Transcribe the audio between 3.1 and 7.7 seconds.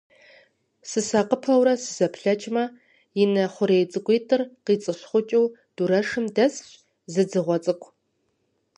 и нэ хъурей цӀыкӀуитӀыр къицӀыщхъукӀыу, дурэшым дэсщ зы дзыгъуэ